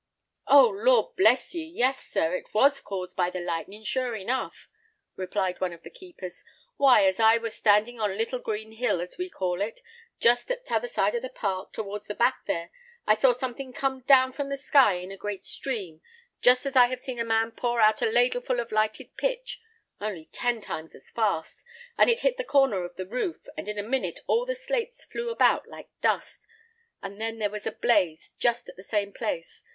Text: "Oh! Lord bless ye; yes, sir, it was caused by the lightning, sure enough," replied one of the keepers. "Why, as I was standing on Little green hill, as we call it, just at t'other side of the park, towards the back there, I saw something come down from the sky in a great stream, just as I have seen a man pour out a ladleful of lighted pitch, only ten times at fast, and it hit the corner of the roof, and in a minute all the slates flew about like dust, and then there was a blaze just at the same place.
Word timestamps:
"Oh! 0.47 0.63
Lord 0.67 1.15
bless 1.15 1.53
ye; 1.53 1.63
yes, 1.63 1.99
sir, 2.03 2.33
it 2.33 2.55
was 2.55 2.81
caused 2.81 3.15
by 3.15 3.29
the 3.29 3.39
lightning, 3.39 3.83
sure 3.83 4.15
enough," 4.15 4.67
replied 5.15 5.61
one 5.61 5.73
of 5.73 5.83
the 5.83 5.91
keepers. 5.91 6.43
"Why, 6.77 7.03
as 7.05 7.19
I 7.19 7.37
was 7.37 7.53
standing 7.53 7.99
on 7.99 8.17
Little 8.17 8.39
green 8.39 8.71
hill, 8.71 8.99
as 8.99 9.19
we 9.19 9.29
call 9.29 9.61
it, 9.61 9.81
just 10.19 10.49
at 10.49 10.65
t'other 10.65 10.87
side 10.87 11.13
of 11.13 11.21
the 11.21 11.29
park, 11.29 11.71
towards 11.71 12.07
the 12.07 12.15
back 12.15 12.47
there, 12.47 12.71
I 13.05 13.15
saw 13.15 13.31
something 13.31 13.73
come 13.73 13.99
down 14.01 14.31
from 14.31 14.49
the 14.49 14.57
sky 14.57 14.93
in 14.95 15.11
a 15.11 15.17
great 15.17 15.43
stream, 15.43 16.01
just 16.41 16.65
as 16.65 16.75
I 16.75 16.87
have 16.87 16.99
seen 16.99 17.19
a 17.19 17.23
man 17.23 17.51
pour 17.51 17.79
out 17.79 18.01
a 18.01 18.05
ladleful 18.09 18.59
of 18.59 18.71
lighted 18.71 19.15
pitch, 19.17 19.61
only 19.99 20.25
ten 20.31 20.61
times 20.61 20.95
at 20.95 21.03
fast, 21.03 21.63
and 21.95 22.09
it 22.09 22.21
hit 22.21 22.37
the 22.37 22.43
corner 22.43 22.85
of 22.85 22.95
the 22.95 23.05
roof, 23.05 23.45
and 23.55 23.69
in 23.69 23.77
a 23.77 23.83
minute 23.83 24.21
all 24.25 24.47
the 24.47 24.55
slates 24.55 25.05
flew 25.05 25.29
about 25.29 25.67
like 25.67 25.91
dust, 26.01 26.47
and 27.03 27.21
then 27.21 27.37
there 27.37 27.51
was 27.51 27.67
a 27.67 27.71
blaze 27.71 28.31
just 28.39 28.67
at 28.67 28.75
the 28.75 28.81
same 28.81 29.13
place. 29.13 29.63